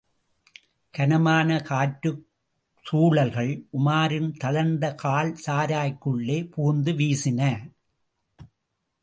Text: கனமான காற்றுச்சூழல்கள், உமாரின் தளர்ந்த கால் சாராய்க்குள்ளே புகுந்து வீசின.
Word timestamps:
கனமான 0.93 1.57
காற்றுச்சூழல்கள், 1.69 3.51
உமாரின் 3.79 4.31
தளர்ந்த 4.37 4.93
கால் 4.95 5.37
சாராய்க்குள்ளே 5.45 6.39
புகுந்து 6.49 6.91
வீசின. 6.91 7.69